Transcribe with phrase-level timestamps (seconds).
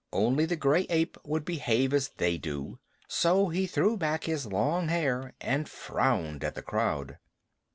[0.11, 4.87] "Only the gray ape would behave as they do." So he threw back his long
[4.87, 7.19] hair and frowned at the crowd.